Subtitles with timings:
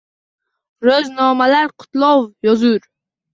[0.87, 2.81] Ro’znomalar qutlov yozur.